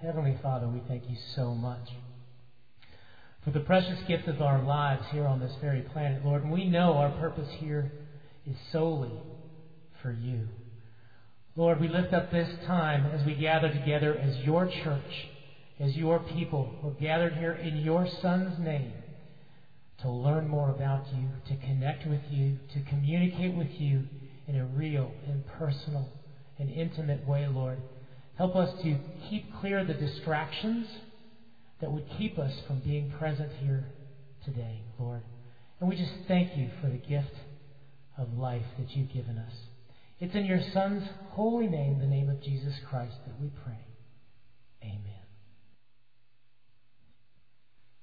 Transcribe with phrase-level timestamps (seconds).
[0.00, 1.90] Heavenly Father, we thank you so much
[3.42, 6.44] for the precious gift of our lives here on this very planet, Lord.
[6.44, 7.90] And we know our purpose here
[8.46, 9.10] is solely
[10.00, 10.46] for you.
[11.56, 15.28] Lord, we lift up this time as we gather together as your church,
[15.80, 18.92] as your people who are gathered here in your Son's name
[20.02, 24.04] to learn more about you, to connect with you, to communicate with you
[24.46, 26.08] in a real and personal
[26.56, 27.82] and intimate way, Lord.
[28.38, 28.96] Help us to
[29.28, 30.86] keep clear the distractions
[31.80, 33.88] that would keep us from being present here
[34.44, 35.22] today, Lord.
[35.80, 37.34] And we just thank you for the gift
[38.16, 39.52] of life that you've given us.
[40.20, 43.80] It's in your Son's holy name, the name of Jesus Christ, that we pray.
[44.84, 45.02] Amen.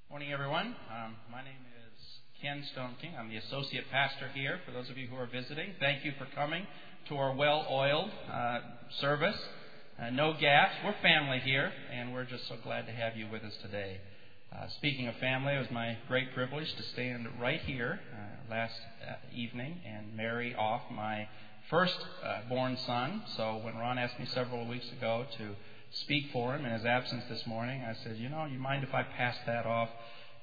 [0.09, 0.75] Morning, everyone.
[0.91, 2.01] Um, my name is
[2.41, 3.17] Ken Stoneking.
[3.17, 4.59] I'm the associate pastor here.
[4.65, 6.67] For those of you who are visiting, thank you for coming
[7.07, 8.59] to our well-oiled uh,
[8.99, 9.37] service.
[9.97, 10.73] Uh, no gaps.
[10.83, 14.01] We're family here, and we're just so glad to have you with us today.
[14.53, 18.73] Uh, speaking of family, it was my great privilege to stand right here uh, last
[19.09, 21.29] uh, evening and marry off my
[21.69, 23.23] first uh, born son.
[23.37, 25.55] So when Ron asked me several weeks ago to
[25.91, 28.93] speak for him in his absence this morning, I said, you know, you mind if
[28.93, 29.87] I pass that off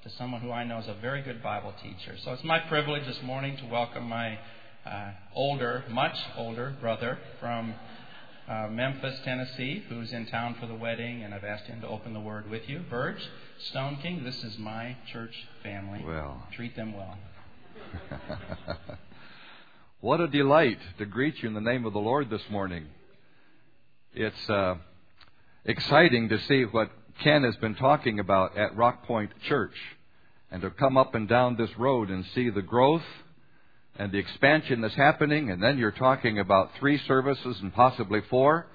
[0.01, 2.15] to someone who I know is a very good Bible teacher?
[2.25, 4.39] So it's my privilege this morning to welcome my
[4.83, 7.75] uh, older, much older brother from
[8.47, 12.13] uh, Memphis, Tennessee, who's in town for the wedding, and I've asked him to open
[12.13, 12.81] the word with you.
[12.89, 13.21] Burge,
[13.71, 16.03] Stoneking, this is my church family.
[16.05, 16.45] Well.
[16.53, 17.17] Treat them well.
[20.01, 22.87] what a delight to greet you in the name of the Lord this morning.
[24.13, 24.75] It's uh,
[25.65, 29.75] exciting to see what Ken has been talking about at Rock Point Church
[30.51, 33.03] and to come up and down this road and see the growth
[33.97, 38.67] and the expansion that's happening, and then you're talking about three services and possibly four,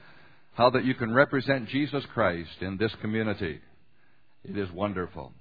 [0.55, 3.61] how that you can represent Jesus Christ in this community.
[4.45, 5.33] It is wonderful.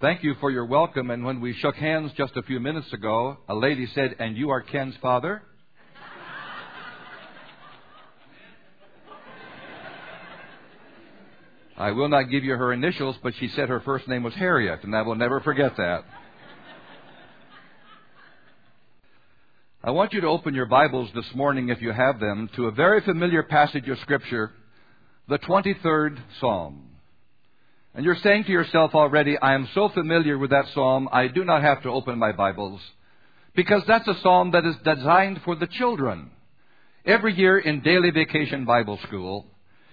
[0.00, 1.10] Thank you for your welcome.
[1.10, 4.50] And when we shook hands just a few minutes ago, a lady said, And you
[4.50, 5.42] are Ken's father?
[11.76, 14.84] I will not give you her initials, but she said her first name was Harriet,
[14.84, 16.04] and I will never forget that.
[19.84, 22.70] I want you to open your Bibles this morning, if you have them, to a
[22.70, 24.52] very familiar passage of Scripture,
[25.28, 26.88] the 23rd Psalm.
[27.92, 31.44] And you're saying to yourself already, I am so familiar with that psalm, I do
[31.44, 32.80] not have to open my Bibles.
[33.56, 36.30] Because that's a psalm that is designed for the children.
[37.04, 39.46] Every year in daily vacation Bible school,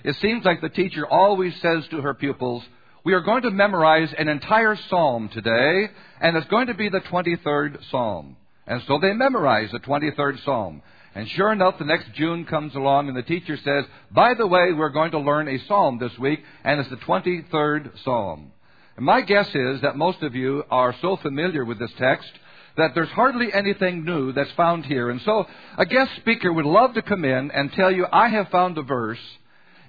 [0.04, 2.62] it seems like the teacher always says to her pupils,
[3.04, 5.90] we are going to memorize an entire psalm today,
[6.22, 8.36] and it's going to be the 23rd psalm.
[8.70, 10.84] And so they memorize the 23rd Psalm.
[11.16, 14.72] And sure enough, the next June comes along and the teacher says, by the way,
[14.74, 18.52] we're going to learn a Psalm this week, and it's the 23rd Psalm.
[18.96, 22.30] And my guess is that most of you are so familiar with this text
[22.78, 25.10] that there's hardly anything new that's found here.
[25.10, 25.48] And so
[25.78, 28.84] a guest speaker would love to come in and tell you, I have found a
[28.84, 29.20] verse.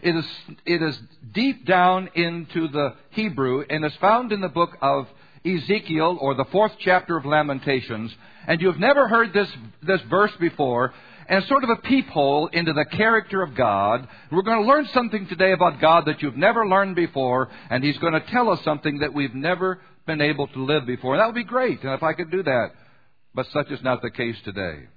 [0.00, 0.24] It is,
[0.64, 0.98] it is
[1.32, 5.06] deep down into the Hebrew and is found in the book of
[5.44, 8.14] Ezekiel or the fourth chapter of Lamentations
[8.46, 9.48] and you've never heard this,
[9.82, 10.92] this verse before,
[11.28, 14.08] and sort of a peephole into the character of God.
[14.32, 17.98] We're going to learn something today about God that you've never learned before, and He's
[17.98, 21.14] going to tell us something that we've never been able to live before.
[21.14, 22.70] And that would be great, if I could do that.
[23.34, 24.88] But such is not the case today.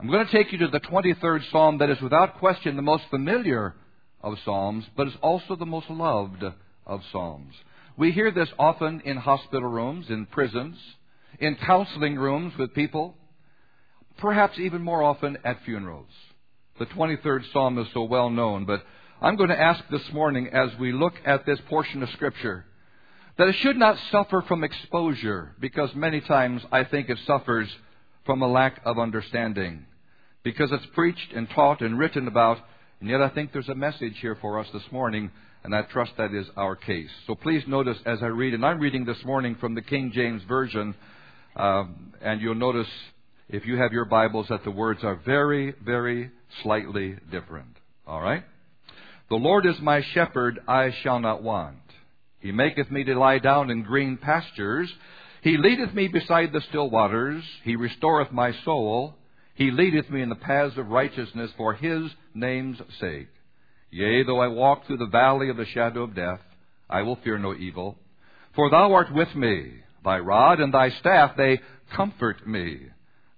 [0.00, 3.04] I'm going to take you to the 23rd Psalm that is without question the most
[3.10, 3.74] familiar
[4.22, 6.44] of Psalms, but is also the most loved
[6.86, 7.54] of Psalms.
[7.96, 10.76] We hear this often in hospital rooms, in prisons,
[11.38, 13.14] in counseling rooms with people,
[14.18, 16.10] perhaps even more often at funerals.
[16.78, 18.82] The 23rd Psalm is so well known, but
[19.20, 22.66] I'm going to ask this morning as we look at this portion of Scripture
[23.38, 27.68] that it should not suffer from exposure because many times I think it suffers
[28.24, 29.86] from a lack of understanding
[30.42, 32.58] because it's preached and taught and written about,
[33.00, 35.30] and yet I think there's a message here for us this morning,
[35.66, 37.10] and I trust that is our case.
[37.26, 40.40] So please notice as I read, and I'm reading this morning from the King James
[40.46, 40.94] Version,
[41.56, 42.86] um, and you'll notice
[43.48, 46.30] if you have your Bibles that the words are very, very
[46.62, 47.76] slightly different.
[48.06, 48.44] All right?
[49.28, 51.78] The Lord is my shepherd, I shall not want.
[52.38, 54.88] He maketh me to lie down in green pastures.
[55.42, 57.42] He leadeth me beside the still waters.
[57.64, 59.16] He restoreth my soul.
[59.56, 62.04] He leadeth me in the paths of righteousness for his
[62.34, 63.26] name's sake.
[63.96, 66.40] Yea, though I walk through the valley of the shadow of death,
[66.90, 67.96] I will fear no evil.
[68.54, 69.72] For thou art with me.
[70.04, 71.62] Thy rod and thy staff, they
[71.94, 72.78] comfort me.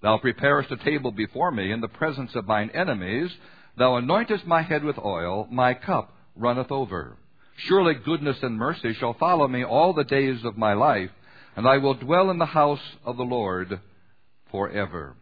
[0.02, 3.30] Thou preparest a table before me in the presence of mine enemies.
[3.76, 7.16] Thou anointest my head with oil, my cup runneth over.
[7.58, 11.10] Surely goodness and mercy shall follow me all the days of my life,
[11.54, 13.80] and I will dwell in the house of the Lord
[14.50, 15.14] forever.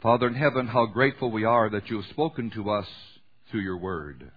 [0.00, 2.86] Father in heaven, how grateful we are that you have spoken to us
[3.50, 4.30] through your word.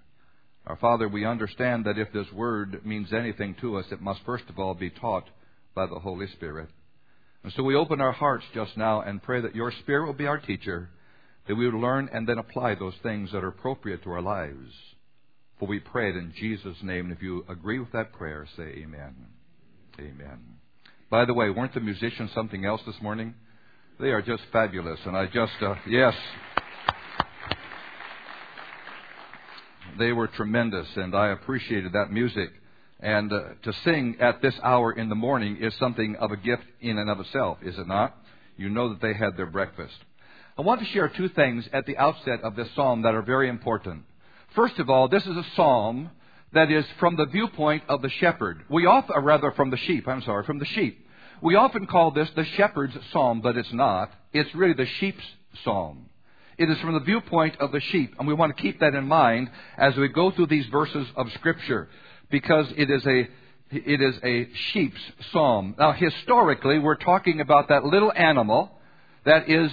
[0.68, 4.44] Our Father, we understand that if this word means anything to us, it must first
[4.48, 5.28] of all be taught
[5.74, 6.70] by the Holy Spirit.
[7.44, 10.28] And so we open our hearts just now and pray that your Spirit will be
[10.28, 10.90] our teacher,
[11.48, 14.72] that we would learn and then apply those things that are appropriate to our lives.
[15.60, 17.06] For we pray it in Jesus' name.
[17.06, 19.16] And if you agree with that prayer, say amen.
[20.00, 20.40] Amen.
[21.10, 23.34] By the way, weren't the musicians something else this morning?
[24.00, 25.00] They are just fabulous.
[25.06, 26.14] And I just, uh, yes.
[30.02, 32.50] They were tremendous, and I appreciated that music.
[33.02, 36.64] And uh, to sing at this hour in the morning is something of a gift
[36.80, 38.18] in and of itself, is it not?
[38.58, 39.94] You know that they had their breakfast.
[40.58, 43.48] I want to share two things at the outset of this psalm that are very
[43.48, 44.06] important.
[44.56, 46.10] First of all, this is a psalm
[46.54, 48.64] that is from the viewpoint of the shepherd.
[48.72, 51.06] We often, or rather from the sheep, I'm sorry, from the sheep.
[51.44, 54.12] We often call this the shepherd's psalm, but it's not.
[54.34, 55.24] It's really the sheep's
[55.64, 56.08] psalm.
[56.58, 59.08] It is from the viewpoint of the sheep, and we want to keep that in
[59.08, 61.90] mind as we go through these verses of Scripture,
[62.30, 63.28] because it is a
[63.74, 65.00] it is a sheep's
[65.32, 65.76] psalm.
[65.80, 68.70] Now, historically, we're talking about that little animal
[69.24, 69.72] that is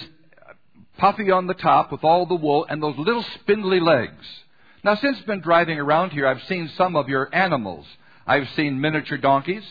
[0.97, 4.25] puffy on the top with all the wool and those little spindly legs.
[4.83, 7.85] Now, since I've been driving around here, I've seen some of your animals.
[8.25, 9.63] I've seen miniature donkeys.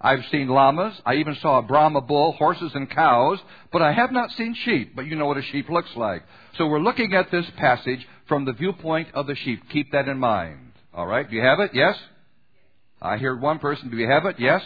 [0.00, 0.94] I've seen llamas.
[1.04, 3.38] I even saw a Brahma bull, horses and cows,
[3.72, 4.94] but I have not seen sheep.
[4.94, 6.22] But you know what a sheep looks like.
[6.58, 9.62] So we're looking at this passage from the viewpoint of the sheep.
[9.70, 10.72] Keep that in mind.
[10.94, 11.28] All right?
[11.28, 11.70] Do you have it?
[11.74, 11.98] Yes?
[13.00, 13.90] I hear one person.
[13.90, 14.36] Do you have it?
[14.38, 14.62] Yes?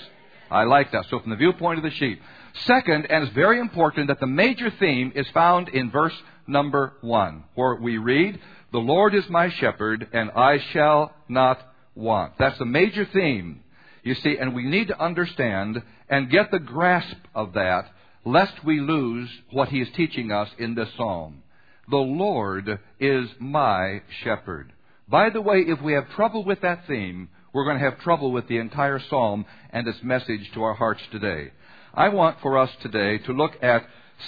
[0.51, 1.07] I like that.
[1.11, 2.21] So from the viewpoint of the sheep.
[2.67, 6.15] Second, and it's very important that the major theme is found in verse
[6.47, 8.39] number one, where we read,
[8.73, 11.61] The Lord is my shepherd, and I shall not
[11.95, 12.35] want.
[12.39, 13.63] That's the major theme.
[14.03, 17.87] You see, and we need to understand and get the grasp of that,
[18.25, 21.43] lest we lose what he is teaching us in this psalm.
[21.91, 24.73] The Lord is my shepherd.
[25.09, 28.31] By the way, if we have trouble with that theme, we're going to have trouble
[28.31, 31.51] with the entire psalm and its message to our hearts today.
[31.93, 33.85] I want for us today to look at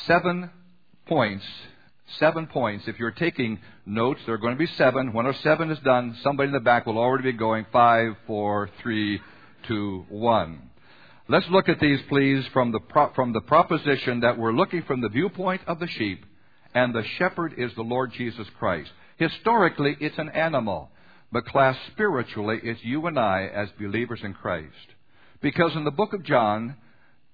[0.07, 0.51] seven
[1.07, 1.45] points.
[2.19, 2.89] Seven points.
[2.89, 5.13] If you're taking notes, there are going to be seven.
[5.13, 8.69] When our seven is done, somebody in the back will already be going five, four,
[8.83, 9.21] three,
[9.67, 10.71] two, one.
[11.29, 15.01] Let's look at these, please, from the, pro- from the proposition that we're looking from
[15.01, 16.25] the viewpoint of the sheep,
[16.75, 18.91] and the shepherd is the Lord Jesus Christ.
[19.17, 20.91] Historically, it's an animal,
[21.31, 24.69] but class spiritually, it's you and I as believers in Christ.
[25.41, 26.77] Because in the book of John,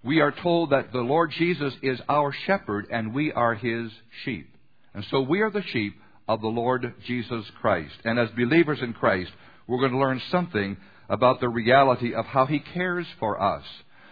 [0.03, 3.91] we are told that the Lord Jesus is our shepherd and we are his
[4.25, 4.57] sheep.
[4.95, 5.95] And so we are the sheep
[6.29, 7.95] of the Lord Jesus Christ.
[8.05, 9.31] And as believers in Christ,
[9.67, 10.77] we're going to learn something
[11.09, 13.65] about the reality of how he cares for us.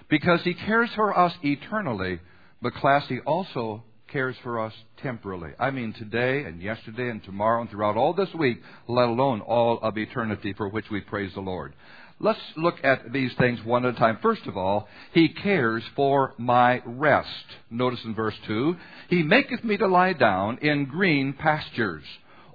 [0.08, 2.20] Because he cares for us eternally,
[2.62, 4.72] but class, he also cares for us
[5.02, 5.50] temporally.
[5.58, 9.78] I mean today and yesterday and tomorrow and throughout all this week, let alone all
[9.81, 11.75] of eternity for which we praise the Lord.
[12.19, 14.19] Let's look at these things one at a time.
[14.22, 17.28] First of all, He cares for my rest.
[17.70, 18.76] Notice in verse 2,
[19.10, 22.04] He maketh me to lie down in green pastures.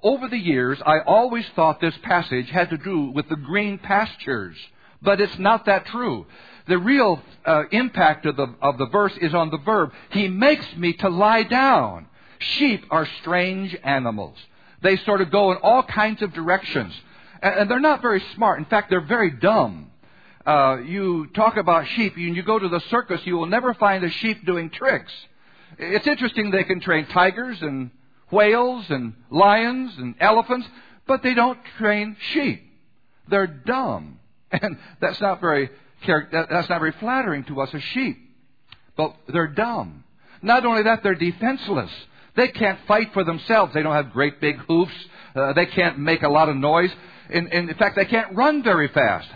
[0.02, 4.56] Over the years, I always thought this passage had to do with the green pastures,
[5.00, 6.26] but it's not that true.
[6.66, 9.92] The real uh, impact of the, of the verse is on the verb.
[10.10, 12.06] He makes me to lie down.
[12.38, 14.36] Sheep are strange animals.
[14.82, 16.92] They sort of go in all kinds of directions.
[17.40, 18.58] And they're not very smart.
[18.58, 19.90] In fact, they're very dumb.
[20.44, 24.02] Uh, you talk about sheep, and you go to the circus, you will never find
[24.02, 25.12] a sheep doing tricks.
[25.78, 27.92] It's interesting they can train tigers and
[28.32, 30.66] whales and lions and elephants,
[31.06, 32.62] but they don't train sheep.
[33.28, 34.18] They're dumb.
[34.60, 35.70] And that's not very,
[36.06, 38.18] that's not very flattering to us as sheep.
[38.98, 40.04] But they're dumb.
[40.42, 41.90] Not only that, they're defenseless.
[42.36, 43.72] They can't fight for themselves.
[43.72, 44.92] They don't have great big hoofs.
[45.34, 46.90] Uh, they can't make a lot of noise.
[47.30, 49.28] In, in fact, they can't run very fast.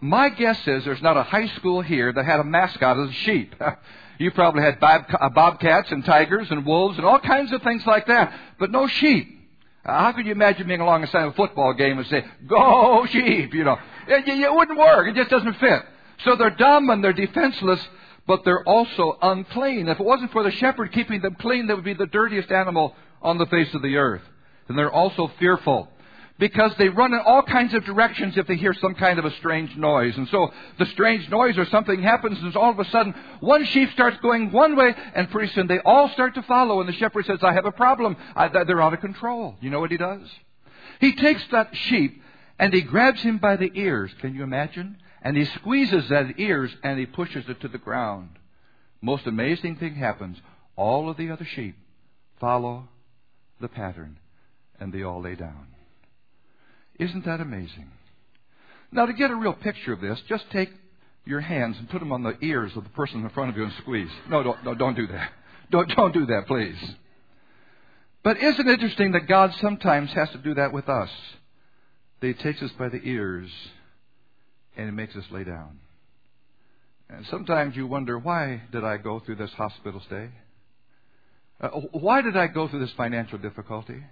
[0.00, 3.12] My guess is there's not a high school here that had a mascot as a
[3.12, 3.54] sheep.
[4.22, 7.84] you probably had bob, uh, bobcats and tigers and wolves and all kinds of things
[7.86, 9.28] like that, but no sheep.
[9.84, 13.52] Uh, how could you imagine being alongside a football game and say, "Go sheep"?
[13.52, 13.76] You know,
[14.06, 15.08] it, it wouldn't work.
[15.08, 15.82] It just doesn't fit.
[16.24, 17.80] So they're dumb and they're defenseless,
[18.26, 19.88] but they're also unclean.
[19.88, 22.94] If it wasn't for the shepherd keeping them clean, they would be the dirtiest animal
[23.20, 24.22] on the face of the earth.
[24.68, 25.88] And they're also fearful
[26.42, 29.30] because they run in all kinds of directions if they hear some kind of a
[29.36, 30.16] strange noise.
[30.16, 33.92] And so the strange noise or something happens, and all of a sudden one sheep
[33.92, 36.80] starts going one way, and pretty soon they all start to follow.
[36.80, 38.16] And the shepherd says, "I have a problem.
[38.34, 40.28] I, they're out of control." You know what he does?
[40.98, 42.20] He takes that sheep
[42.58, 44.12] And he grabs him by the ears.
[44.20, 44.98] Can you imagine?
[45.22, 48.30] And he squeezes that ears and he pushes it to the ground.
[49.00, 50.38] Most amazing thing happens.
[50.76, 51.76] All of the other sheep
[52.40, 52.88] follow
[53.60, 54.18] the pattern
[54.80, 55.71] and they all lay down.
[57.02, 57.90] Isn't that amazing?
[58.92, 60.68] Now, to get a real picture of this, just take
[61.24, 63.64] your hands and put them on the ears of the person in front of you
[63.64, 64.10] and squeeze.
[64.28, 65.30] No, don't, no, don't do that.
[65.70, 66.76] Don't, don't do that, please.
[68.22, 71.08] But isn't it interesting that God sometimes has to do that with us?
[72.20, 73.50] That He takes us by the ears
[74.76, 75.78] and He makes us lay down.
[77.08, 80.28] And sometimes you wonder, why did I go through this hospital stay?
[81.58, 84.02] Uh, why did I go through this financial difficulty?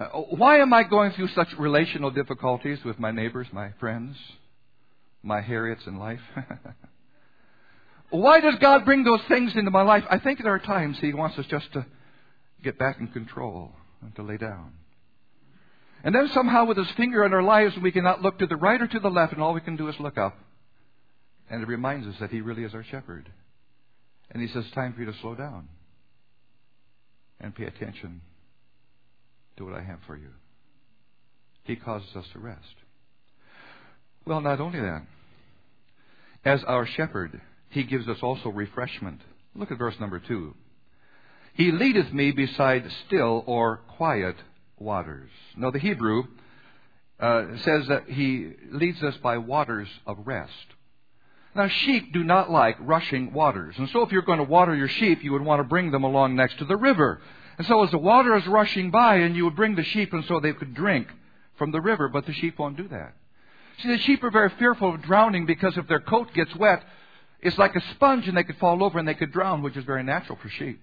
[0.00, 4.16] Uh, why am I going through such relational difficulties with my neighbors, my friends,
[5.22, 6.20] my Harriets in life?
[8.10, 10.04] why does God bring those things into my life?
[10.08, 11.84] I think there are times He wants us just to
[12.64, 14.72] get back in control and to lay down.
[16.02, 18.80] And then somehow with his finger on our lives, we cannot look to the right
[18.80, 20.38] or to the left, and all we can do is look up.
[21.50, 23.28] And it reminds us that he really is our shepherd.
[24.30, 25.68] And he says, time for you to slow down
[27.38, 28.22] and pay attention
[29.56, 30.30] to what I have for you.
[31.64, 32.74] He causes us to rest.
[34.26, 35.02] Well, not only that,
[36.44, 39.20] as our shepherd, he gives us also refreshment.
[39.54, 40.54] Look at verse number two.
[41.54, 44.36] He leadeth me beside still or quiet
[44.78, 45.30] waters.
[45.56, 46.24] Now, the Hebrew
[47.18, 50.52] uh, says that he leads us by waters of rest.
[51.54, 53.74] Now, sheep do not like rushing waters.
[53.76, 56.04] And so, if you're going to water your sheep, you would want to bring them
[56.04, 57.20] along next to the river.
[57.58, 60.24] And so, as the water is rushing by, and you would bring the sheep, and
[60.24, 61.08] so they could drink
[61.56, 63.14] from the river, but the sheep won't do that.
[63.82, 66.82] See, the sheep are very fearful of drowning because if their coat gets wet,
[67.40, 69.84] it's like a sponge and they could fall over and they could drown, which is
[69.84, 70.80] very natural for sheep.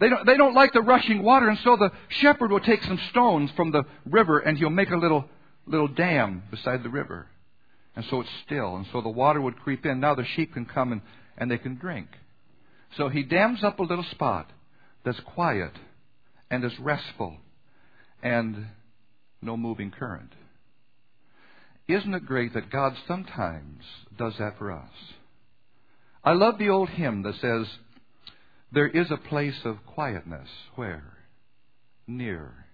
[0.00, 2.98] They don't, they don't like the rushing water, and so the shepherd will take some
[3.10, 5.26] stones from the river and he'll make a little,
[5.66, 7.26] little dam beside the river.
[7.94, 10.00] And so it's still, and so the water would creep in.
[10.00, 11.02] Now the sheep can come and,
[11.38, 12.08] and they can drink.
[12.96, 14.50] So he dams up a little spot
[15.04, 15.72] that's quiet
[16.50, 17.36] and is restful
[18.22, 18.66] and
[19.40, 20.32] no moving current.
[21.88, 23.82] Isn't it great that God sometimes
[24.16, 24.90] does that for us?
[26.24, 27.66] I love the old hymn that says,
[28.70, 30.48] there is a place of quietness.
[30.76, 31.18] Where?
[32.06, 32.66] Near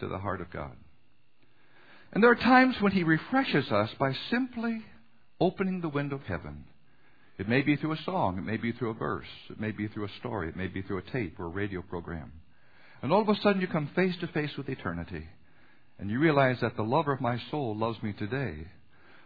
[0.00, 0.76] to the heart of God.
[2.12, 4.82] And there are times when He refreshes us by simply
[5.40, 6.64] opening the window of heaven.
[7.38, 9.88] It may be through a song, it may be through a verse, it may be
[9.88, 12.32] through a story, it may be through a tape or a radio program.
[13.02, 15.26] And all of a sudden you come face to face with eternity.
[15.98, 18.66] And you realize that the lover of my soul loves me today.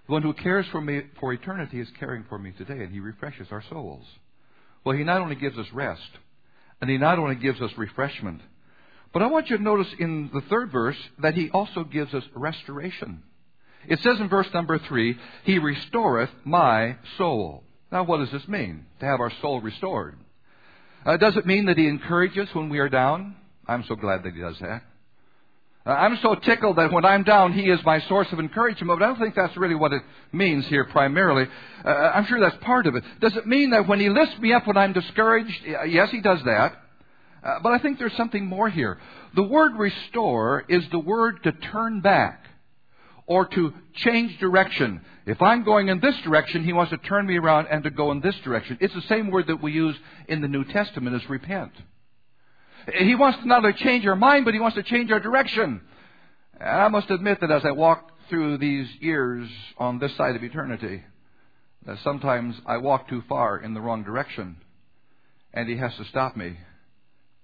[0.06, 3.00] The one who cares for me for eternity is caring for me today, and he
[3.00, 4.04] refreshes our souls.
[4.84, 6.08] Well, He not only gives us rest,
[6.80, 8.40] and He not only gives us refreshment,
[9.12, 12.24] but I want you to notice in the third verse that He also gives us
[12.34, 13.22] restoration.
[13.86, 17.64] It says in verse number three, He restoreth my soul.
[17.90, 18.86] Now, what does this mean?
[19.00, 20.16] To have our soul restored.
[21.06, 23.36] Uh, does it mean that He encourages when we are down?
[23.66, 24.82] I'm so glad that He does that.
[25.86, 29.04] Uh, I'm so tickled that when I'm down, He is my source of encouragement, but
[29.04, 30.02] I don't think that's really what it
[30.32, 31.46] means here primarily.
[31.82, 33.04] Uh, I'm sure that's part of it.
[33.20, 35.64] Does it mean that when He lifts me up when I'm discouraged?
[35.86, 36.76] Yes, He does that.
[37.42, 38.98] Uh, but I think there's something more here.
[39.34, 42.44] The word restore is the word to turn back
[43.28, 45.02] or to change direction.
[45.26, 48.10] If I'm going in this direction, He wants to turn me around and to go
[48.10, 48.78] in this direction.
[48.80, 49.94] It's the same word that we use
[50.26, 51.72] in the New Testament as repent.
[52.98, 55.82] He wants to not only change our mind, but He wants to change our direction.
[56.58, 60.42] And I must admit that as I walk through these years on this side of
[60.42, 61.02] eternity,
[61.84, 64.56] that sometimes I walk too far in the wrong direction,
[65.52, 66.56] and He has to stop me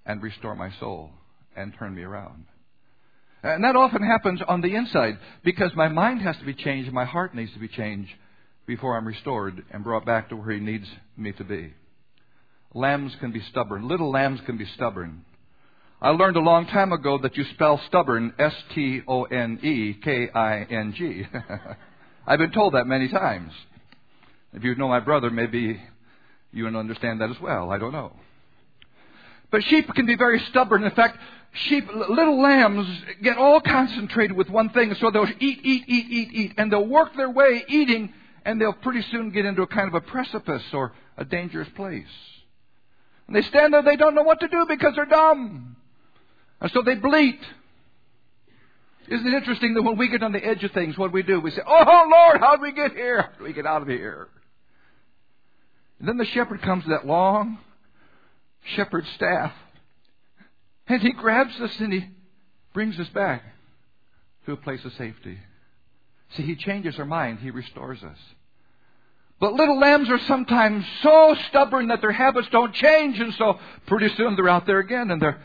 [0.06, 1.10] and restore my soul
[1.54, 2.46] and turn me around.
[3.44, 6.90] Uh, and that often happens on the inside because my mind has to be changed
[6.92, 8.12] my heart needs to be changed
[8.66, 10.86] before I'm restored and brought back to where He needs
[11.16, 11.74] me to be.
[12.72, 13.86] Lambs can be stubborn.
[13.86, 15.24] Little lambs can be stubborn.
[16.00, 19.94] I learned a long time ago that you spell stubborn S T O N E
[20.02, 21.24] K I N G.
[22.26, 23.52] I've been told that many times.
[24.54, 25.80] If you know my brother, maybe
[26.52, 27.70] you understand that as well.
[27.70, 28.12] I don't know.
[29.54, 30.82] But sheep can be very stubborn.
[30.82, 31.16] In fact,
[31.52, 32.88] sheep, little lambs,
[33.22, 36.84] get all concentrated with one thing, so they'll eat, eat, eat, eat, eat, and they'll
[36.84, 38.12] work their way eating,
[38.44, 42.08] and they'll pretty soon get into a kind of a precipice or a dangerous place.
[43.28, 45.76] And they stand there, they don't know what to do because they're dumb.
[46.60, 47.38] And so they bleat.
[49.06, 51.22] Isn't it interesting that when we get on the edge of things, what do we
[51.22, 51.38] do?
[51.38, 53.22] We say, Oh Lord, how do we get here?
[53.22, 54.26] How do we get out of here?
[56.00, 57.58] And then the shepherd comes with that long
[58.64, 59.52] shepherd staff.
[60.86, 62.08] And he grabs us and he
[62.72, 63.42] brings us back
[64.46, 65.38] to a place of safety.
[66.36, 67.38] See, He changes our mind.
[67.40, 68.18] He restores us.
[69.40, 74.14] But little lambs are sometimes so stubborn that their habits don't change, and so pretty
[74.16, 75.42] soon they're out there again and they're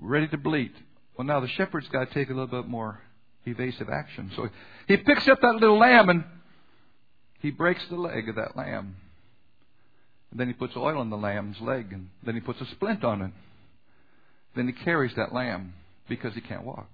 [0.00, 0.74] ready to bleat.
[1.16, 3.00] Well, now the shepherd's got to take a little bit more
[3.46, 4.32] evasive action.
[4.34, 4.48] So
[4.88, 6.24] he picks up that little lamb and
[7.40, 8.96] he breaks the leg of that lamb.
[10.34, 13.04] And then he puts oil on the lamb's leg, and then he puts a splint
[13.04, 13.30] on it.
[14.56, 15.74] Then he carries that lamb
[16.08, 16.88] because he can't walk.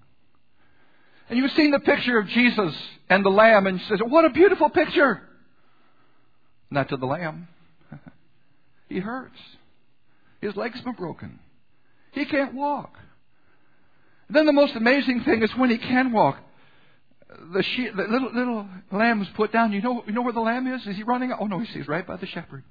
[1.31, 2.75] And you've seen the picture of Jesus
[3.09, 5.23] and the lamb, and says, What a beautiful picture!
[6.71, 7.49] Not to the lamb.
[8.91, 9.39] he hurts.
[10.43, 11.39] His leg's been broken.
[12.13, 12.95] He can't walk.
[14.29, 16.37] Then the most amazing thing is when he can walk,
[17.55, 19.73] the, sheep, the little, little lamb is put down.
[19.73, 20.87] You know, you know where the lamb is?
[20.87, 21.33] Is he running?
[21.33, 22.65] Oh no, he's right by the shepherd.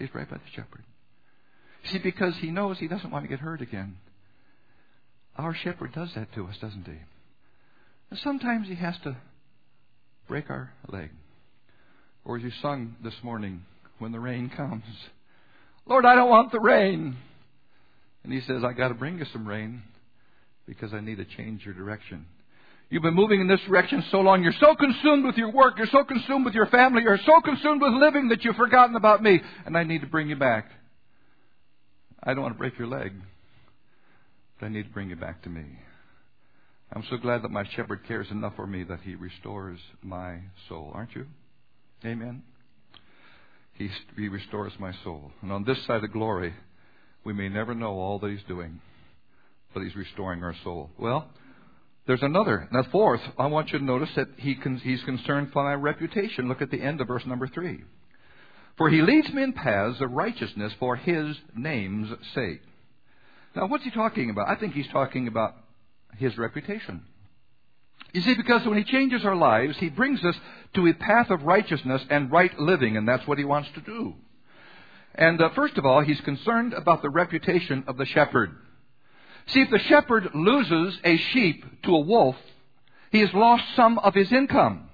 [0.00, 0.82] Stays right by the shepherd.
[1.84, 3.96] See, because he knows he doesn't want to get hurt again.
[5.36, 6.96] Our shepherd does that to us, doesn't he?
[8.08, 9.18] And sometimes he has to
[10.26, 11.10] break our leg.
[12.24, 13.64] Or as you sung this morning,
[13.98, 14.84] when the rain comes,
[15.84, 17.18] Lord, I don't want the rain.
[18.24, 19.82] And he says, I got to bring you some rain
[20.66, 22.24] because I need to change your direction.
[22.90, 24.42] You've been moving in this direction so long.
[24.42, 25.78] You're so consumed with your work.
[25.78, 27.02] You're so consumed with your family.
[27.02, 29.40] You're so consumed with living that you've forgotten about me.
[29.64, 30.68] And I need to bring you back.
[32.22, 33.12] I don't want to break your leg,
[34.58, 35.64] but I need to bring you back to me.
[36.92, 40.90] I'm so glad that my shepherd cares enough for me that he restores my soul.
[40.92, 41.26] Aren't you?
[42.04, 42.42] Amen.
[43.74, 45.30] He, he restores my soul.
[45.42, 46.52] And on this side of glory,
[47.24, 48.80] we may never know all that he's doing,
[49.72, 50.90] but he's restoring our soul.
[50.98, 51.28] Well,
[52.06, 52.68] there's another.
[52.72, 56.48] Now, fourth, I want you to notice that he he's concerned for my reputation.
[56.48, 57.84] Look at the end of verse number three.
[58.76, 62.62] For he leads me in paths of righteousness for his name's sake.
[63.54, 64.48] Now, what's he talking about?
[64.48, 65.54] I think he's talking about
[66.16, 67.02] his reputation.
[68.12, 70.34] You see, because when he changes our lives, he brings us
[70.74, 74.14] to a path of righteousness and right living, and that's what he wants to do.
[75.14, 78.56] And uh, first of all, he's concerned about the reputation of the shepherd.
[79.48, 82.36] See, if the shepherd loses a sheep to a wolf,
[83.10, 84.88] he has lost some of his income,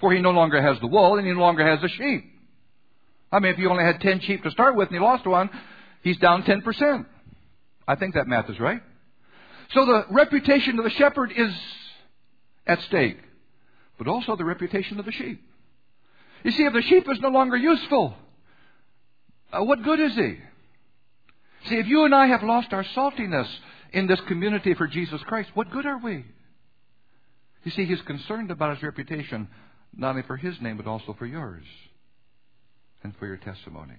[0.00, 2.24] for he no longer has the wool and he no longer has the sheep.
[3.32, 5.50] I mean, if he only had 10 sheep to start with and he lost one,
[6.02, 7.06] he's down 10%.
[7.86, 8.82] I think that math is right.
[9.72, 11.52] So the reputation of the shepherd is
[12.66, 13.18] at stake,
[13.98, 15.40] but also the reputation of the sheep.
[16.42, 18.14] You see, if the sheep is no longer useful,
[19.52, 20.38] uh, what good is he?
[21.66, 23.48] See, if you and I have lost our saltiness
[23.92, 26.24] in this community for Jesus Christ, what good are we?
[27.64, 29.48] You see, he's concerned about his reputation,
[29.94, 31.64] not only for his name, but also for yours
[33.02, 33.96] and for your testimony.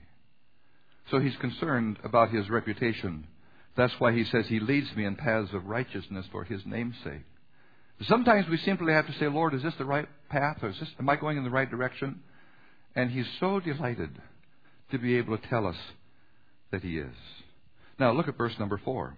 [1.09, 3.27] So he's concerned about his reputation.
[3.75, 7.23] That's why he says he leads me in paths of righteousness for his name's sake.
[8.07, 10.57] Sometimes we simply have to say, Lord, is this the right path?
[10.63, 12.21] Or is this, am I going in the right direction?
[12.95, 14.09] And he's so delighted
[14.91, 15.75] to be able to tell us
[16.71, 17.13] that he is.
[17.99, 19.15] Now look at verse number four.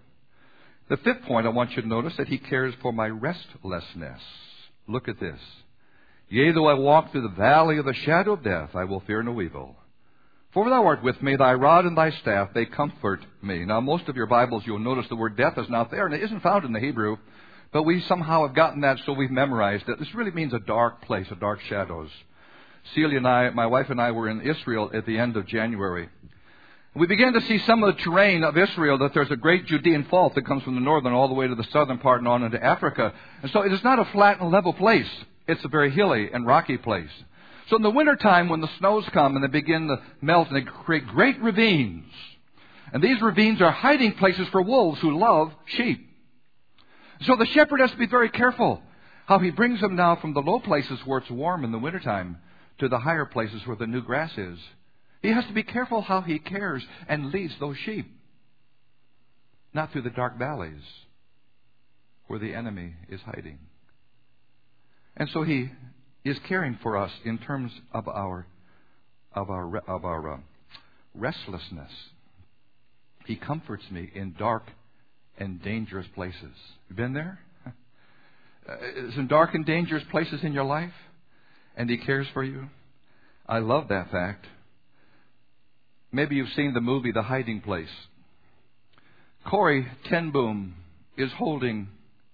[0.88, 4.20] The fifth point I want you to notice that he cares for my restlessness.
[4.86, 5.40] Look at this.
[6.28, 9.22] Yea, though I walk through the valley of the shadow of death, I will fear
[9.22, 9.76] no evil.
[10.52, 13.64] For thou art with me, thy rod and thy staff, they comfort me.
[13.64, 16.22] Now, most of your Bibles, you'll notice the word death is not there, and it
[16.22, 17.16] isn't found in the Hebrew,
[17.72, 19.98] but we somehow have gotten that, so we've memorized it.
[19.98, 22.10] This really means a dark place, a dark shadows.
[22.94, 26.08] Celia and I, my wife and I, were in Israel at the end of January.
[26.96, 30.04] We begin to see some of the terrain of Israel that there's a great Judean
[30.04, 32.44] fault that comes from the northern all the way to the southern part and on
[32.44, 33.12] into Africa.
[33.42, 35.08] And so it is not a flat and level place.
[35.48, 37.10] It's a very hilly and rocky place.
[37.68, 40.70] So in the wintertime, when the snows come and they begin to melt and they
[40.70, 42.12] create great ravines,
[42.92, 46.08] and these ravines are hiding places for wolves who love sheep.
[47.22, 48.80] So the shepherd has to be very careful
[49.26, 52.38] how he brings them now from the low places where it's warm in the wintertime
[52.78, 54.58] to the higher places where the new grass is.
[55.24, 58.04] He has to be careful how he cares and leads those sheep.
[59.72, 60.82] Not through the dark valleys
[62.26, 63.58] where the enemy is hiding.
[65.16, 65.70] And so he
[66.26, 68.46] is caring for us in terms of our
[69.34, 70.36] of our of our uh,
[71.14, 71.90] restlessness.
[73.24, 74.64] He comforts me in dark
[75.38, 76.54] and dangerous places.
[76.90, 77.40] You been there?
[78.66, 78.76] Uh,
[79.14, 80.94] some dark and dangerous places in your life,
[81.76, 82.66] and He cares for you.
[83.46, 84.46] I love that fact.
[86.14, 87.90] Maybe you've seen the movie The Hiding Place.
[89.44, 90.76] Corrie ten Boom
[91.16, 91.88] is holding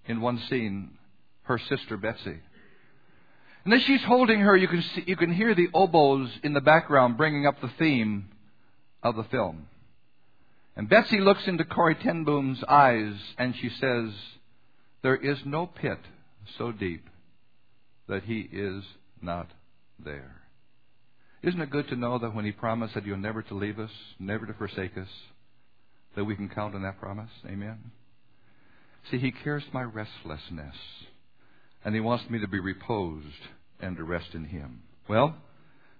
[0.05, 0.91] in one scene
[1.43, 2.37] her sister Betsy.
[3.65, 6.61] And as she's holding her, you can, see, you can hear the oboes in the
[6.61, 8.29] background bringing up the theme
[9.01, 9.65] of the film.
[10.75, 14.11] And Betsy looks into Corrie ten Boom's eyes and she says,
[15.01, 15.99] There is no pit
[16.55, 17.09] so deep
[18.07, 18.83] that He is
[19.23, 19.49] not
[19.97, 20.40] there.
[21.43, 23.89] Isn't it good to know that when He promised that You're never to leave us,
[24.19, 25.07] never to forsake us,
[26.15, 27.31] that we can count on that promise?
[27.45, 27.91] Amen.
[29.09, 30.75] See, He cares my restlessness,
[31.83, 33.25] and He wants me to be reposed
[33.79, 34.83] and to rest in Him.
[35.09, 35.35] Well,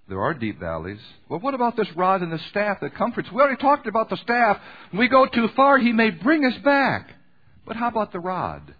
[0.07, 0.99] there are deep valleys.
[1.27, 3.29] Well, what about this rod and the staff that comforts?
[3.31, 4.57] We already talked about the staff.
[4.91, 7.09] When we go too far, He may bring us back.
[7.65, 8.75] But how about the rod?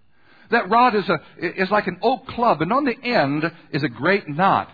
[0.51, 3.87] That rod is, a, is like an oak club, and on the end is a
[3.87, 4.69] great knot.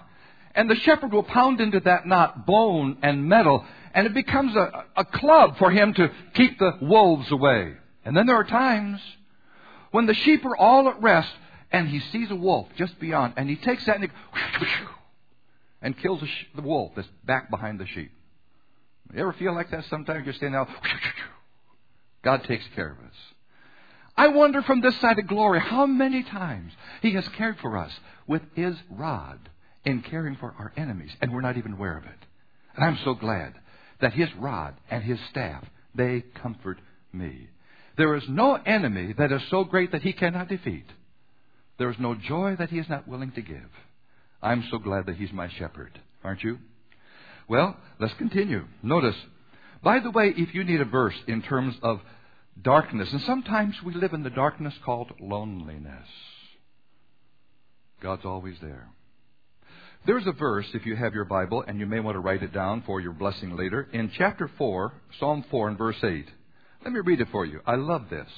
[0.57, 4.85] And the shepherd will pound into that knot bone and metal, and it becomes a,
[4.95, 7.75] a club for him to keep the wolves away.
[8.03, 8.99] And then there are times
[9.91, 11.31] when the sheep are all at rest,
[11.71, 14.65] and he sees a wolf just beyond, and he takes that and, he,
[15.83, 18.11] and kills the, the wolf that's back behind the sheep.
[19.13, 20.25] You ever feel like that sometimes?
[20.25, 20.69] You're standing out,
[22.23, 23.15] God takes care of us.
[24.17, 27.91] I wonder from this side of glory how many times He has cared for us
[28.25, 29.49] with His rod
[29.87, 32.25] in caring for our enemies, and we're not even aware of it.
[32.75, 33.53] And I'm so glad
[34.01, 35.63] that His rod and His staff,
[35.95, 36.77] they comfort
[37.13, 37.47] me.
[37.97, 40.85] There is no enemy that is so great that He cannot defeat.
[41.79, 43.69] There is no joy that He is not willing to give.
[44.43, 46.59] I'm so glad that He's my shepherd, aren't you?
[47.47, 48.65] Well, let's continue.
[48.83, 49.15] Notice,
[49.81, 52.01] by the way, if you need a verse in terms of
[52.61, 53.07] darkness.
[53.13, 56.07] And sometimes we live in the darkness called loneliness.
[58.01, 58.89] God's always there.
[60.07, 62.53] There's a verse, if you have your Bible, and you may want to write it
[62.53, 66.25] down for your blessing later, in chapter 4, Psalm 4, and verse 8.
[66.85, 67.59] Let me read it for you.
[67.65, 68.29] I love this.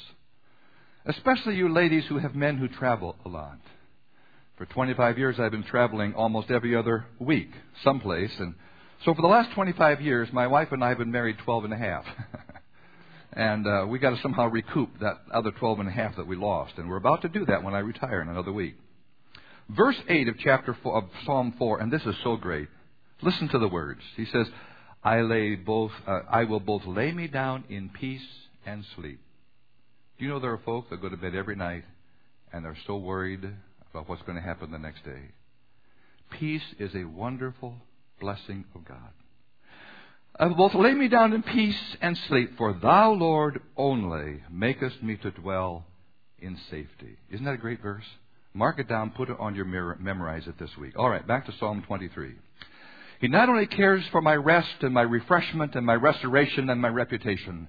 [1.06, 3.60] Especially you ladies who have men who travel a lot.
[4.58, 7.52] For 25 years, I've been traveling almost every other week,
[7.84, 8.32] someplace.
[8.40, 8.56] And
[9.06, 11.74] so for the last 25 years, my wife and I have been married 12 and
[11.74, 12.06] a half.
[13.32, 16.36] And uh, we got to somehow recoup that other 12 and a half that we
[16.36, 16.74] lost.
[16.78, 18.76] And we're about to do that when I retire in another week.
[19.70, 22.68] Verse 8 of chapter 4, of Psalm 4, and this is so great.
[23.22, 24.02] Listen to the words.
[24.18, 24.48] He says,
[25.04, 28.26] I lay both, uh, I will both lay me down in peace
[28.66, 29.20] and sleep.
[30.18, 31.84] Do you know there are folk that go to bed every night
[32.52, 33.48] and they're so worried
[33.92, 35.22] about what's going to happen the next day?
[36.32, 37.76] Peace is a wonderful
[38.20, 39.12] blessing of God.
[40.38, 45.04] I will both lay me down in peace and sleep, for thou, Lord, only makest
[45.04, 45.86] me to dwell
[46.40, 47.18] in safety.
[47.30, 48.06] Isn't that a great verse?
[48.54, 50.98] Mark it down, put it on your mirror, memorize it this week.
[50.98, 52.34] All right, back to Psalm 23.
[53.22, 56.88] He not only cares for my rest and my refreshment and my restoration and my
[56.88, 57.68] reputation,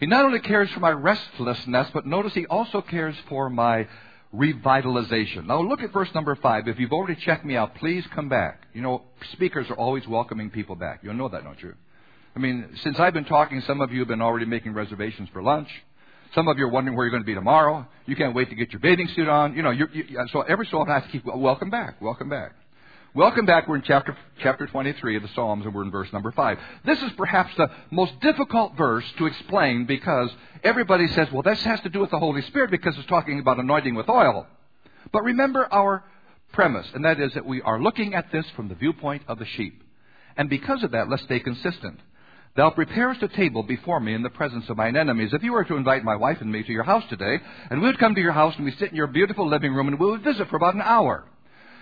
[0.00, 3.86] he not only cares for my restlessness, but notice he also cares for my
[4.34, 5.46] revitalization.
[5.46, 6.66] Now look at verse number five.
[6.66, 8.62] If you've already checked me out, please come back.
[8.72, 11.00] You know, speakers are always welcoming people back.
[11.02, 11.74] You know that, don't you?
[12.34, 15.42] I mean, since I've been talking, some of you have been already making reservations for
[15.42, 15.68] lunch.
[16.34, 17.86] Some of you are wondering where you're going to be tomorrow.
[18.06, 19.54] You can't wait to get your bathing suit on.
[19.54, 19.86] You know, you,
[20.32, 22.52] so every so often I have to keep, welcome back, welcome back.
[23.14, 23.68] Welcome back.
[23.68, 26.58] We're in chapter, chapter 23 of the Psalms, and we're in verse number 5.
[26.86, 30.30] This is perhaps the most difficult verse to explain because
[30.64, 33.60] everybody says, well, this has to do with the Holy Spirit because it's talking about
[33.60, 34.46] anointing with oil.
[35.12, 36.02] But remember our
[36.52, 39.44] premise, and that is that we are looking at this from the viewpoint of the
[39.44, 39.82] sheep.
[40.38, 42.00] And because of that, let's stay consistent.
[42.54, 45.32] Thou preparest a table before me in the presence of mine enemies.
[45.32, 47.86] If you were to invite my wife and me to your house today, and we
[47.86, 50.10] would come to your house and we sit in your beautiful living room and we
[50.10, 51.24] would visit for about an hour.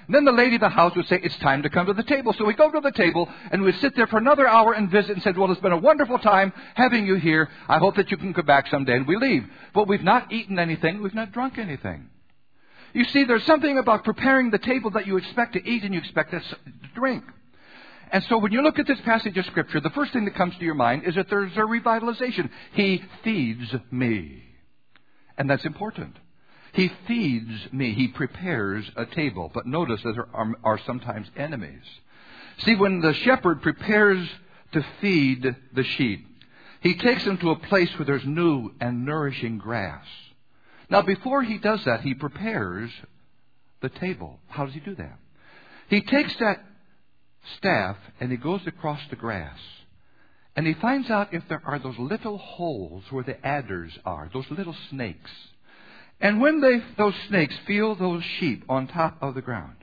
[0.07, 2.05] And then the lady of the house would say, it's time to come to the
[2.05, 2.33] table.
[2.33, 5.13] So we go to the table and we'd sit there for another hour and visit
[5.13, 7.49] and said, well, it's been a wonderful time having you here.
[7.69, 8.97] I hope that you can come back someday.
[8.97, 9.47] And we leave.
[9.75, 11.03] But we've not eaten anything.
[11.03, 12.09] We've not drunk anything.
[12.93, 16.01] You see, there's something about preparing the table that you expect to eat and you
[16.01, 16.43] expect to
[16.95, 17.25] drink.
[18.13, 20.57] And so when you look at this passage of Scripture, the first thing that comes
[20.57, 22.51] to your mind is that there's a revitalization.
[22.73, 24.43] He feeds me.
[25.39, 26.17] And that's important.
[26.73, 27.95] He feeds me.
[27.95, 29.51] He prepares a table.
[29.53, 31.85] But notice that there are, are sometimes enemies.
[32.59, 34.29] See, when the shepherd prepares
[34.73, 36.27] to feed the sheep,
[36.81, 40.07] he takes them to a place where there's new and nourishing grass.
[40.89, 42.91] Now, before he does that, he prepares
[43.81, 44.41] the table.
[44.49, 45.19] How does he do that?
[45.89, 46.65] He takes that
[47.59, 49.59] staff and he goes across the grass.
[50.57, 54.51] And he finds out if there are those little holes where the adders are, those
[54.51, 55.31] little snakes.
[56.21, 59.77] And when they, those snakes feel those sheep on top of the ground,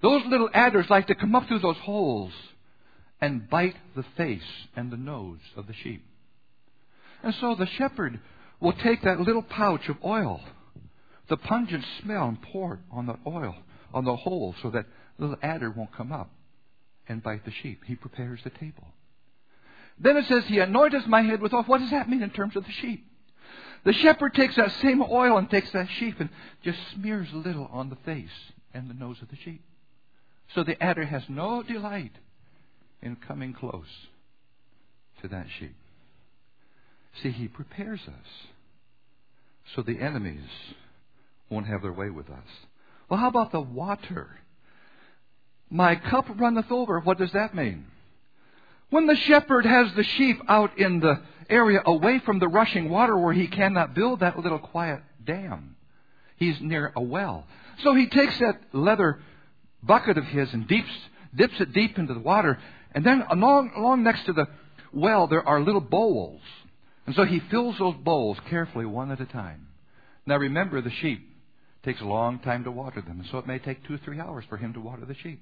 [0.00, 2.32] those little adders like to come up through those holes
[3.20, 4.40] and bite the face
[4.74, 6.02] and the nose of the sheep.
[7.22, 8.20] And so the shepherd
[8.60, 10.40] will take that little pouch of oil,
[11.28, 13.54] the pungent smell, and pour it on the oil,
[13.92, 14.86] on the hole, so that
[15.18, 16.30] little adder won't come up
[17.10, 17.82] and bite the sheep.
[17.86, 18.86] He prepares the table.
[19.98, 21.64] Then it says, He anointeth my head with oil.
[21.64, 23.04] What does that mean in terms of the sheep?
[23.84, 26.28] the shepherd takes that same oil and takes that sheep and
[26.62, 29.62] just smears a little on the face and the nose of the sheep.
[30.54, 32.12] So the adder has no delight
[33.00, 33.88] in coming close
[35.22, 35.74] to that sheep.
[37.22, 38.48] See, he prepares us
[39.74, 40.48] so the enemies
[41.48, 42.46] won't have their way with us.
[43.08, 44.40] Well, how about the water?
[45.70, 47.00] My cup runneth over.
[47.00, 47.86] What does that mean?
[48.90, 53.16] When the shepherd has the sheep out in the area away from the rushing water
[53.16, 55.76] where he cannot build that little quiet dam,
[56.36, 57.46] he's near a well.
[57.84, 59.20] So he takes that leather
[59.82, 60.90] bucket of his and dips,
[61.34, 62.58] dips it deep into the water,
[62.92, 64.48] and then along, along next to the
[64.92, 66.42] well there are little bowls.
[67.06, 69.68] And so he fills those bowls carefully one at a time.
[70.26, 71.28] Now remember, the sheep
[71.84, 74.20] takes a long time to water them, and so it may take two or three
[74.20, 75.40] hours for him to water the sheep.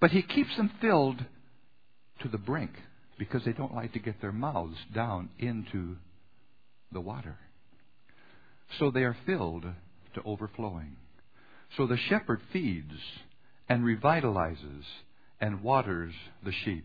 [0.00, 1.24] But he keeps them filled
[2.20, 2.72] to the brink
[3.18, 5.96] because they don't like to get their mouths down into
[6.92, 7.38] the water.
[8.78, 9.64] So they are filled
[10.14, 10.96] to overflowing.
[11.76, 12.92] So the shepherd feeds
[13.68, 14.84] and revitalizes
[15.40, 16.84] and waters the sheep.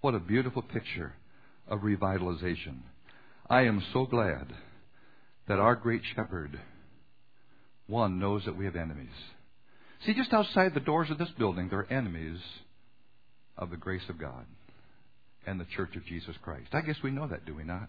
[0.00, 1.14] What a beautiful picture
[1.68, 2.80] of revitalization.
[3.48, 4.52] I am so glad
[5.48, 6.58] that our great shepherd,
[7.86, 9.08] one, knows that we have enemies.
[10.04, 12.40] See, just outside the doors of this building, there are enemies
[13.56, 14.46] of the grace of God
[15.46, 16.68] and the church of Jesus Christ.
[16.72, 17.88] I guess we know that, do we not?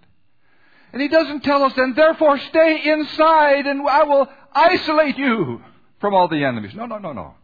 [0.93, 5.61] And he doesn't tell us then, therefore stay inside and I will isolate you
[6.01, 6.73] from all the enemies.
[6.75, 7.35] No, no, no, no.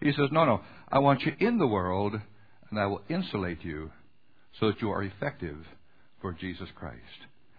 [0.00, 0.62] He says, no, no.
[0.90, 2.18] I want you in the world
[2.70, 3.90] and I will insulate you
[4.58, 5.58] so that you are effective
[6.22, 6.96] for Jesus Christ.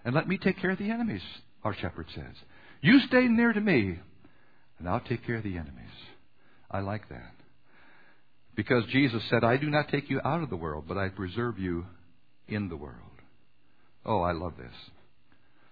[0.03, 1.21] And let me take care of the enemies,
[1.63, 2.35] our shepherd says.
[2.81, 3.99] You stay near to me
[4.79, 5.91] and I'll take care of the enemies.
[6.71, 7.33] I like that.
[8.55, 11.57] Because Jesus said, I do not take you out of the world, but I preserve
[11.59, 11.85] you
[12.47, 12.95] in the world.
[14.05, 14.73] Oh, I love this.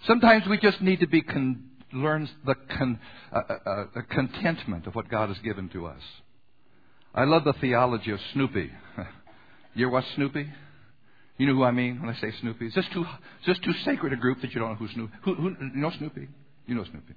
[0.05, 2.99] Sometimes we just need to be con- learn the con-
[3.31, 6.01] uh, uh, uh, contentment of what God has given to us.
[7.13, 8.71] I love the theology of Snoopy.
[9.73, 10.47] you watch Snoopy?
[11.38, 12.67] You know who I mean when I say Snoopy?
[12.67, 15.13] Is this too, is this too sacred a group that you don't know who Snoopy?
[15.23, 16.27] Who, who, you know Snoopy?
[16.65, 17.13] You know Snoopy.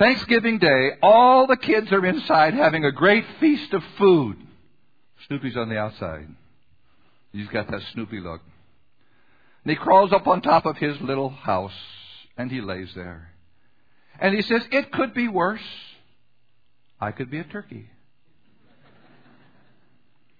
[0.00, 4.38] Thanksgiving Day, all the kids are inside having a great feast of food.
[5.26, 6.26] Snoopy's on the outside.
[7.32, 8.40] He's got that Snoopy look.
[9.62, 11.74] And he crawls up on top of his little house
[12.38, 13.30] and he lays there.
[14.18, 15.60] And he says, It could be worse.
[16.98, 17.90] I could be a turkey.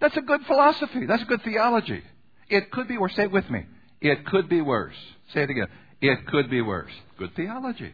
[0.01, 1.05] That's a good philosophy.
[1.05, 2.03] That's a good theology.
[2.49, 3.15] It could be worse.
[3.15, 3.67] Say it with me.
[4.01, 4.97] It could be worse.
[5.35, 5.67] Say it again.
[6.01, 6.93] It could be worse.
[7.19, 7.93] Good theology.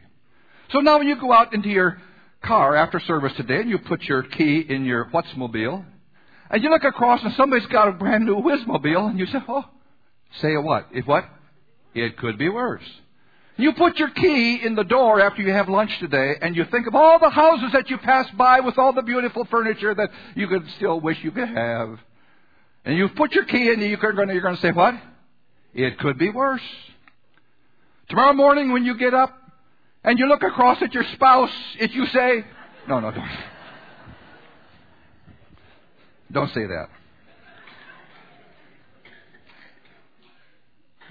[0.73, 2.01] So now when you go out into your
[2.45, 5.85] car after service today and you put your key in your what'smobile,
[6.51, 9.65] and you look across and somebody's got a brand new Whizmobile, and you say, oh,
[10.41, 10.89] say a what?
[10.93, 11.25] If what?
[11.95, 12.85] It could be worse.
[13.57, 16.87] You put your key in the door after you have lunch today, and you think
[16.87, 20.47] of all the houses that you pass by with all the beautiful furniture that you
[20.47, 21.99] could still wish you could have.
[22.85, 24.95] And you put your key in, and you're going to, you're going to say, what?
[25.73, 26.61] It could be worse.
[28.11, 29.37] Tomorrow morning when you get up,
[30.07, 32.45] and you look across at your spouse, if you say,
[32.89, 33.29] no, no, don't.
[36.31, 36.89] Don't say that.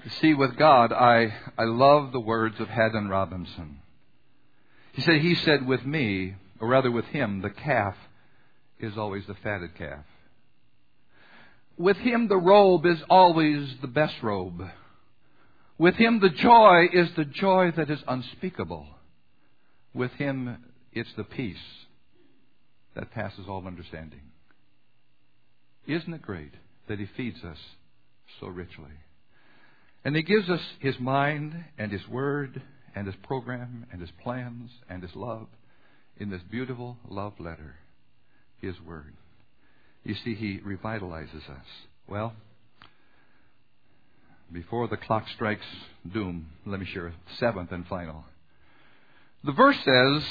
[0.04, 3.80] You see, with God, I, I love the words of Haddon Robinson.
[4.92, 7.96] He said, He said, with me, or rather with him, the calf
[8.78, 10.04] is always the fatted calf.
[11.76, 14.62] With him, the robe is always the best robe.
[15.78, 18.86] With him, the joy is the joy that is unspeakable.
[19.92, 21.56] With him, it's the peace
[22.94, 24.20] that passes all understanding.
[25.86, 26.52] Isn't it great
[26.88, 27.58] that he feeds us
[28.40, 28.90] so richly?
[30.04, 32.62] And he gives us his mind and his word
[32.94, 35.46] and his program and his plans and his love
[36.18, 37.76] in this beautiful love letter,
[38.60, 39.12] his word.
[40.04, 41.66] You see, he revitalizes us.
[42.08, 42.32] Well,
[44.52, 45.66] before the clock strikes
[46.12, 48.24] doom, let me share seventh and final.
[49.44, 50.24] The verse says,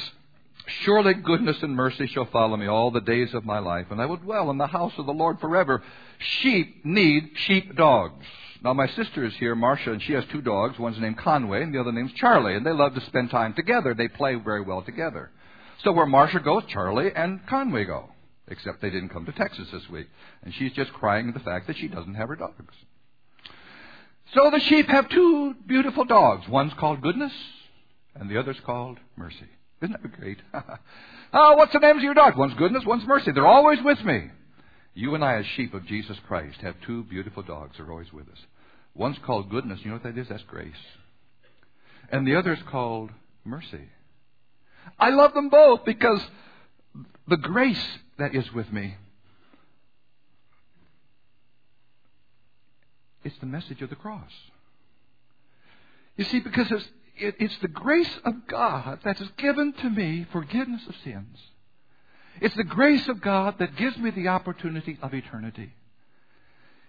[0.67, 4.05] Surely goodness and mercy shall follow me all the days of my life, and I
[4.07, 5.83] will dwell in the house of the Lord forever.
[6.17, 8.25] Sheep need sheep dogs.
[8.63, 10.79] Now, my sister is here, Marcia, and she has two dogs.
[10.79, 13.93] One's named Conway, and the other name's Charlie, and they love to spend time together.
[13.93, 15.29] They play very well together.
[15.83, 18.09] So where Marcia goes, Charlie and Conway go.
[18.47, 20.07] Except they didn't come to Texas this week,
[20.43, 22.73] and she's just crying the fact that she doesn't have her dogs.
[24.33, 26.47] So the sheep have two beautiful dogs.
[26.49, 27.31] One's called Goodness,
[28.15, 29.47] and the other's called Mercy.
[29.81, 30.39] Isn't that great?
[31.33, 32.35] oh, what's the names of your dogs?
[32.35, 33.31] One's Goodness, one's Mercy.
[33.31, 34.29] They're always with me.
[34.93, 37.77] You and I, as sheep of Jesus Christ, have two beautiful dogs.
[37.77, 38.39] They're always with us.
[38.93, 39.79] One's called Goodness.
[39.83, 40.27] You know what that is?
[40.29, 40.73] That's grace.
[42.11, 43.11] and the other is called
[43.43, 43.89] mercy.
[44.99, 46.21] I love them both because
[47.27, 47.83] the grace
[48.17, 48.95] that is with me
[53.25, 54.31] it's the message of the cross.
[56.15, 60.27] You see, because it's, it, it's the grace of God that has given to me
[60.31, 61.37] forgiveness of sins.
[62.39, 65.73] It's the grace of God that gives me the opportunity of eternity.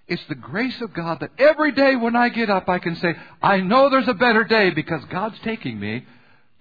[0.07, 3.15] It's the grace of God that every day when I get up, I can say,
[3.43, 6.05] I know there's a better day because God's taking me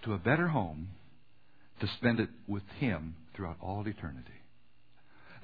[0.04, 0.90] to a better home
[1.80, 4.32] to spend it with Him throughout all eternity.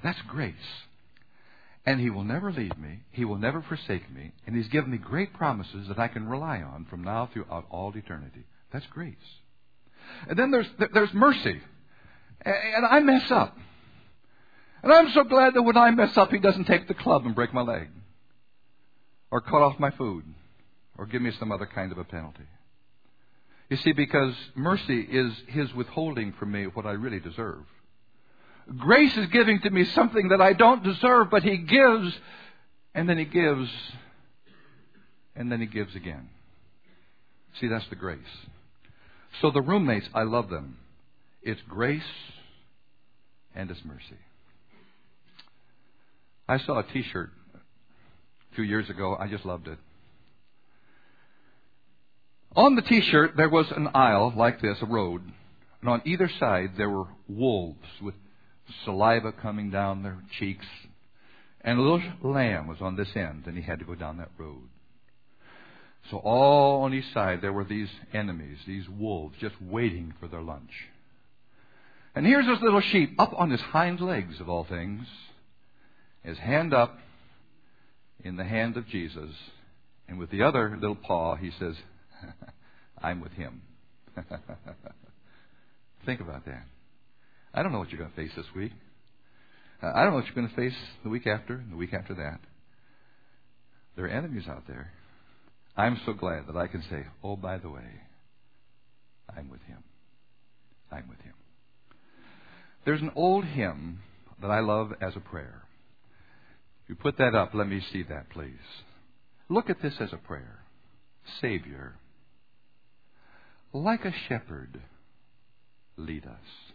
[0.02, 0.54] That's grace.
[1.84, 3.00] And He will never leave me.
[3.10, 4.32] He will never forsake me.
[4.46, 7.92] And He's given me great promises that I can rely on from now throughout all
[7.96, 8.44] eternity.
[8.72, 9.16] That's grace.
[10.28, 11.60] And then there's, there's mercy.
[12.44, 13.56] And I mess up.
[14.82, 17.34] And I'm so glad that when I mess up, He doesn't take the club and
[17.34, 17.88] break my leg.
[19.30, 20.24] Or cut off my food.
[20.98, 22.44] Or give me some other kind of a penalty.
[23.70, 27.64] You see, because mercy is His withholding from me what I really deserve.
[28.78, 32.14] Grace is giving to me something that I don't deserve, but He gives,
[32.94, 33.70] and then He gives,
[35.34, 36.28] and then He gives again.
[37.60, 38.18] See, that's the grace.
[39.40, 40.78] So the roommates, I love them.
[41.42, 42.02] It's grace
[43.54, 44.18] and it's mercy.
[46.48, 49.16] I saw a t shirt a few years ago.
[49.18, 49.78] I just loved it.
[52.54, 55.22] On the t shirt, there was an aisle like this, a road,
[55.80, 58.14] and on either side there were wolves with
[58.84, 60.66] saliva coming down their cheeks.
[61.60, 64.30] And a little lamb was on this end, and he had to go down that
[64.36, 64.68] road.
[66.10, 70.42] So all on each side there were these enemies, these wolves, just waiting for their
[70.42, 70.70] lunch.
[72.14, 75.06] And here's this little sheep up on his hind legs, of all things,
[76.22, 76.98] his hand up
[78.24, 79.30] in the hand of Jesus.
[80.08, 81.76] And with the other little paw, he says,
[83.02, 83.62] I'm with him.
[86.04, 86.64] Think about that.
[87.54, 88.72] I don't know what you're going to face this week.
[89.82, 91.92] Uh, I don't know what you're going to face the week after and the week
[91.92, 92.40] after that.
[93.96, 94.90] There are enemies out there.
[95.76, 98.00] I'm so glad that I can say, oh, by the way,
[99.36, 99.82] I'm with him.
[100.90, 101.34] I'm with him.
[102.84, 104.00] There's an old hymn
[104.40, 105.62] that I love as a prayer.
[106.84, 108.52] If you put that up, let me see that, please.
[109.48, 110.58] Look at this as a prayer.
[111.40, 111.94] Savior,
[113.72, 114.80] like a shepherd,
[115.96, 116.72] lead us.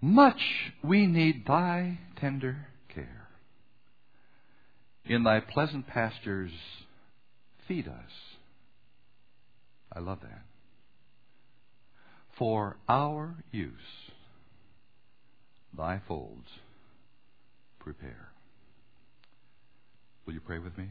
[0.00, 0.40] Much
[0.82, 3.28] we need thy tender care.
[5.04, 6.52] In thy pleasant pastures,
[7.66, 8.10] feed us.
[9.92, 10.42] I love that.
[12.38, 13.72] For our use,
[15.76, 16.46] thy folds
[17.80, 18.28] prepare.
[20.24, 20.86] Will you pray with me?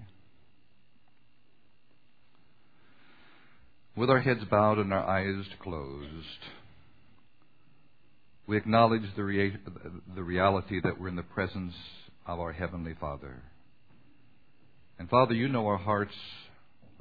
[3.95, 6.43] With our heads bowed and our eyes closed,
[8.47, 9.57] we acknowledge the, rea-
[10.15, 11.73] the reality that we're in the presence
[12.25, 13.43] of our Heavenly Father.
[14.97, 16.15] And Father, you know our hearts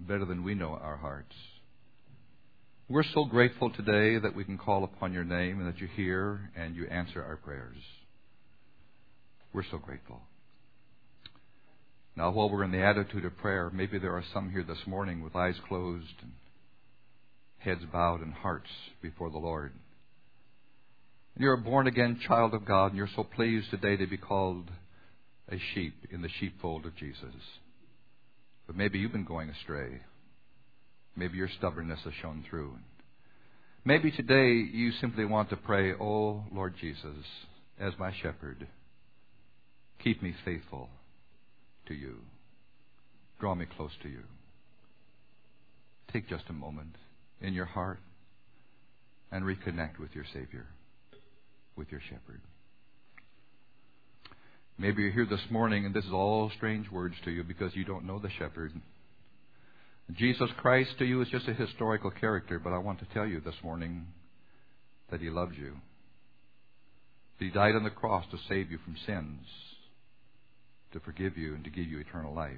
[0.01, 1.35] better than we know our hearts.
[2.89, 6.51] We're so grateful today that we can call upon your name and that you hear
[6.57, 7.79] and you answer our prayers.
[9.53, 10.21] We're so grateful.
[12.17, 15.23] Now, while we're in the attitude of prayer, maybe there are some here this morning
[15.23, 16.33] with eyes closed and
[17.59, 18.71] heads bowed and hearts
[19.03, 19.73] before the Lord.
[21.38, 24.70] You're a born again child of God, and you're so pleased today to be called
[25.51, 27.35] a sheep in the sheepfold of Jesus.
[28.66, 30.01] But maybe you've been going astray.
[31.14, 32.77] Maybe your stubbornness has shown through.
[33.85, 37.27] Maybe today you simply want to pray, Oh, Lord Jesus,
[37.79, 38.66] as my shepherd,
[40.03, 40.88] keep me faithful
[41.88, 42.16] to you.
[43.40, 44.22] Draw me close to you.
[46.14, 46.96] Take just a moment
[47.42, 48.01] in your heart
[49.31, 50.66] and reconnect with your Savior
[51.77, 52.41] with your shepherd.
[54.79, 57.85] Maybe you're here this morning and this is all strange words to you because you
[57.85, 58.73] don't know the shepherd.
[60.15, 63.40] Jesus Christ to you is just a historical character, but I want to tell you
[63.40, 64.07] this morning
[65.11, 65.73] that He loves you.
[67.38, 69.46] That He died on the cross to save you from sins,
[70.92, 72.53] to forgive you, and to give you eternal life.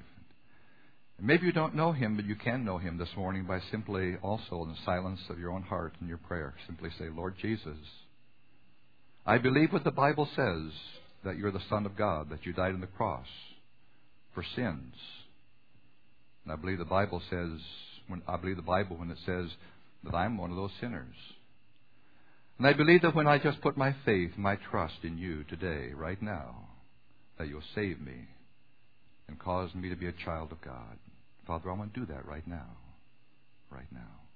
[1.17, 4.15] And maybe you don't know Him, but you can know Him this morning by simply
[4.21, 7.77] also in the silence of your own heart and your prayer, simply say, Lord Jesus,
[9.25, 10.71] I believe what the Bible says
[11.23, 13.27] that you're the Son of God, that you died on the cross
[14.33, 14.95] for sins.
[16.43, 17.59] And I believe the Bible says,
[18.07, 19.49] when I believe the Bible when it says
[20.03, 21.15] that I'm one of those sinners.
[22.57, 25.91] And I believe that when I just put my faith, my trust in you today,
[25.93, 26.67] right now,
[27.37, 28.27] that you'll save me
[29.27, 30.97] and cause me to be a child of God.
[31.47, 32.67] Father, I want to do that right now.
[33.71, 34.28] right now.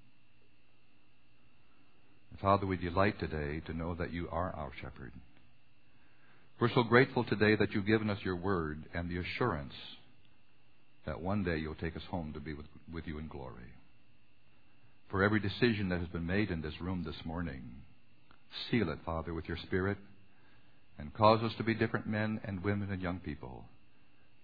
[2.41, 5.11] Father, we delight today to know that you are our shepherd.
[6.59, 9.73] We're so grateful today that you've given us your word and the assurance
[11.05, 13.71] that one day you'll take us home to be with, with you in glory.
[15.09, 17.61] For every decision that has been made in this room this morning,
[18.69, 19.97] seal it, Father, with your Spirit
[20.97, 23.65] and cause us to be different men and women and young people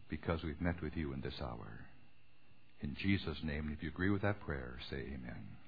[0.09, 1.85] because we've met with you in this hour.
[2.81, 5.59] In Jesus' name, if you agree with that prayer, say amen.